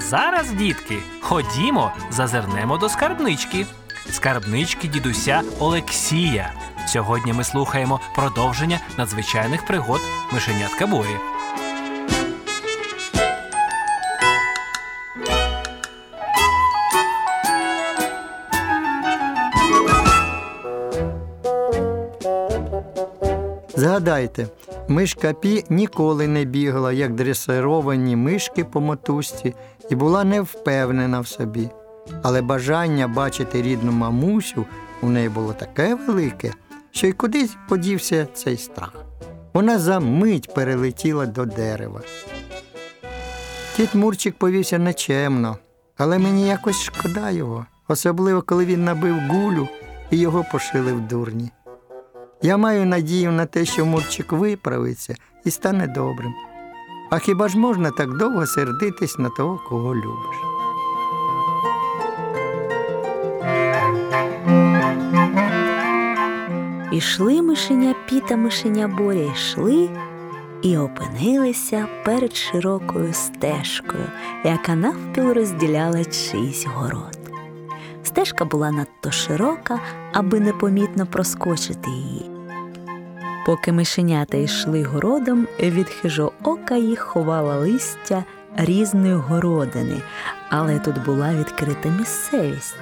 [0.00, 3.66] зараз, дітки, ходімо, зазирнемо до скарбнички.
[4.10, 6.52] Скарбнички дідуся Олексія.
[6.86, 10.00] Сьогодні ми слухаємо продовження надзвичайних пригод
[10.32, 11.33] мишенятка Борі.
[23.94, 24.46] Згадайте,
[24.88, 29.54] мишка Пі ніколи не бігала, як дресировані мишки по мотузці,
[29.90, 31.70] і була не впевнена в собі.
[32.22, 34.66] Але бажання бачити рідну мамусю
[35.02, 36.52] у неї було таке велике,
[36.90, 38.94] що й кудись подівся цей страх.
[39.52, 42.00] Вона за мить перелетіла до дерева.
[43.76, 45.56] Кіт Мурчик повівся нечемно,
[45.96, 49.68] але мені якось шкода його, особливо коли він набив гулю
[50.10, 51.50] і його пошили в дурні.
[52.44, 55.14] Я маю надію на те, що Мурчик виправиться
[55.44, 56.34] і стане добрим.
[57.10, 60.36] А хіба ж можна так довго сердитись на того, кого любиш?
[66.92, 69.88] Ішли мишеня Піта, мишеня Боря, йшли
[70.62, 74.06] і опинилися перед широкою стежкою,
[74.44, 77.18] яка навпіл розділяла чийсь город.
[78.02, 79.80] Стежка була надто широка,
[80.12, 82.33] аби непомітно проскочити її.
[83.44, 88.24] Поки мишенята йшли городом, від хижоока їх ховала листя
[88.56, 90.02] різної городини,
[90.48, 92.76] але тут була відкрита місцевість.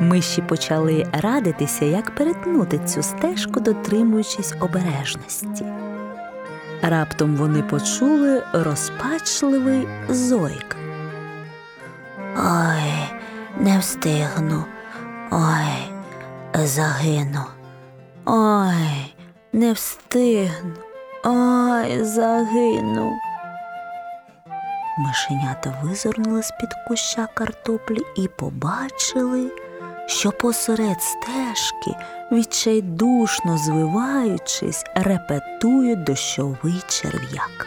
[0.00, 5.64] Миші почали радитися, як перетнути цю стежку, дотримуючись обережності.
[6.82, 10.76] Раптом вони почули розпачливий зойк.
[12.36, 12.92] Ой,
[13.60, 14.64] не встигну.
[15.30, 15.92] Ой,
[16.54, 17.44] загину.
[18.24, 18.95] Ой,
[19.56, 20.74] не встигну.
[21.24, 23.12] Ой, загину.
[24.98, 29.50] Мишенята визирнули з-під куща картоплі і побачили,
[30.06, 31.96] що посеред стежки,
[32.32, 37.66] відчайдушно звиваючись, репетує дощовий черв'як.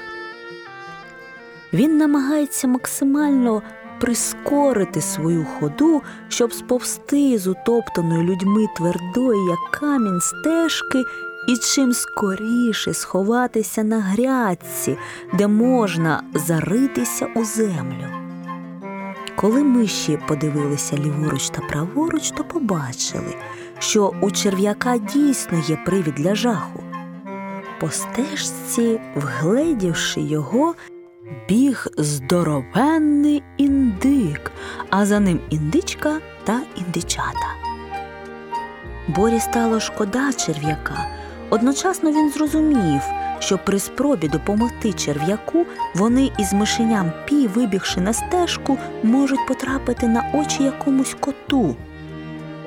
[1.74, 3.62] Він намагається максимально
[4.00, 11.04] прискорити свою ходу, щоб сповзти з утоптаної людьми твердої, як камінь стежки,
[11.50, 14.98] і чим скоріше сховатися на грядці,
[15.34, 18.08] де можна заритися у землю.
[19.36, 23.36] Коли миші подивилися ліворуч та праворуч, то побачили,
[23.80, 26.84] що у черв'яка дійсно є привід для жаху.
[27.80, 30.76] По стежці, вгледівши його,
[31.48, 34.52] біг здоровенний індик,
[34.90, 37.56] а за ним індичка та індичата.
[39.08, 41.19] Борі стало шкода черв'яка.
[41.50, 43.02] Одночасно він зрозумів,
[43.40, 45.66] що при спробі допомогти черв'яку
[45.96, 51.76] вони із мишеням пі, вибігши на стежку, можуть потрапити на очі якомусь коту.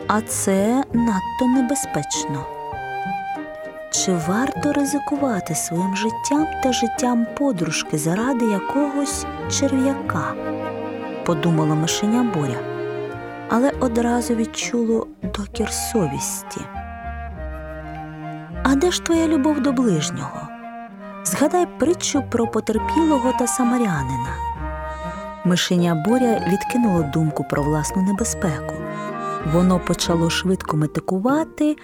[0.07, 2.47] А це надто небезпечно.
[3.91, 10.35] Чи варто ризикувати своїм життям та життям подружки заради якогось черв'яка?
[11.27, 12.61] подумала мишеня Боря,
[13.49, 16.61] але одразу відчуло докір совісті.
[18.73, 20.49] А де ж твоя любов до ближнього?
[21.25, 24.37] Згадай притчу про потерпілого та самарянина.
[25.45, 28.75] Мишеня Боря відкинуло думку про власну небезпеку.
[29.53, 31.77] Воно почало швидко метикувати,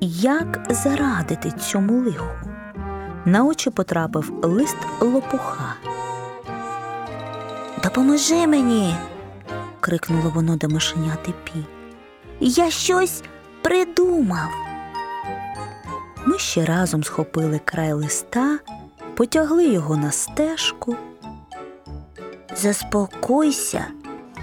[0.00, 2.50] як зарадити цьому лиху.
[3.24, 5.74] На очі потрапив лист лопуха.
[7.82, 8.94] Допоможи мені.
[9.80, 11.64] крикнуло воно до мишеняти Пі.
[12.40, 13.22] Я щось
[13.62, 14.69] придумав.
[16.26, 18.58] Ми ще разом схопили край листа,
[19.16, 20.96] потягли його на стежку.
[22.56, 23.84] Заспокойся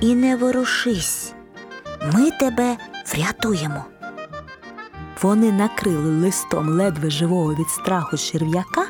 [0.02, 1.34] і не ворушись.
[2.14, 2.78] Ми тебе
[3.14, 3.86] врятуємо.
[5.22, 8.86] Вони накрили листом ледве живого від страху черв'яка,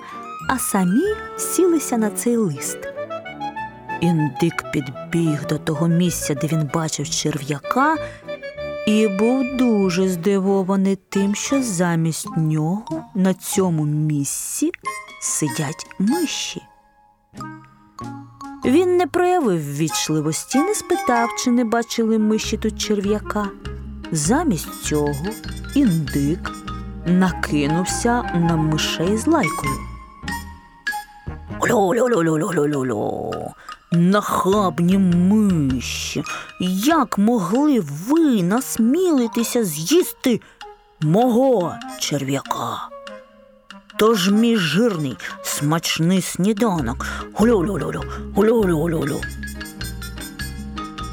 [0.50, 2.78] а самі сілися на цей лист.
[4.02, 7.96] Індик підбіг до того місця, де він бачив черв'яка,
[8.88, 14.72] і був дуже здивований тим, що замість нього на цьому місці
[15.22, 16.62] сидять миші.
[18.66, 23.50] Він не проявив ввічливості, не спитав, чи не бачили миші тут черв'яка.
[24.12, 25.26] Замість цього
[25.76, 26.52] індик
[27.06, 29.74] накинувся на мишей з лайкою.
[31.62, 33.34] Лю-лю-лю-лю-лю-лю-лю.
[33.92, 36.24] Нахабні миші,
[36.86, 40.42] як могли ви насмілитися з'їсти
[41.02, 42.90] мого черв'яка?
[44.00, 47.06] Тож мій жирний, смачний сніданок.
[47.34, 48.04] Гулю-лю-лю-лю,
[48.36, 49.22] гулю-лю-лю-лю.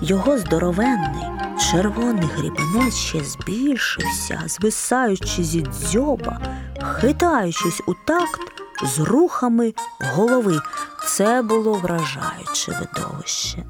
[0.03, 1.25] Його здоровенний
[1.71, 6.41] червоний грібенець ще збільшився, звисаючи зі дзьоба,
[7.01, 8.41] хитаючись у такт
[8.83, 9.75] з рухами
[10.15, 10.61] голови.
[11.07, 13.65] Це було вражаюче видовище.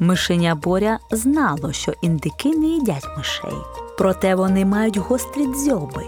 [0.00, 3.58] Мишеня Боря знало, що індики не їдять мишей,
[3.98, 6.04] проте вони мають гострі дзьоби.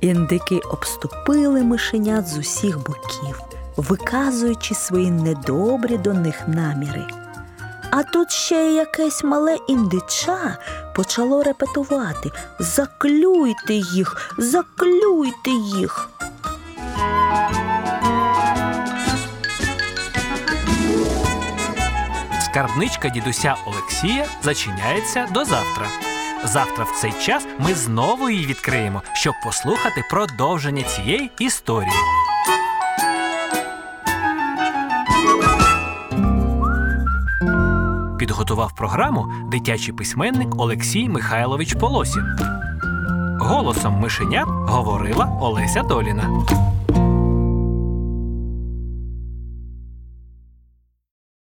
[0.00, 3.40] Індики обступили мишенят з усіх боків,
[3.76, 7.06] виказуючи свої недобрі до них наміри.
[7.90, 10.58] А тут ще й якесь мале індича
[10.94, 16.10] почало репетувати Заклюйте їх, заклюйте їх.
[22.54, 25.86] Скарбничка дідуся Олексія зачиняється до завтра.
[26.44, 31.90] Завтра в цей час ми знову її відкриємо, щоб послухати продовження цієї історії.
[38.18, 42.38] Підготував програму дитячий письменник Олексій Михайлович Полосін.
[43.40, 46.46] Голосом мишенят говорила Олеся Доліна.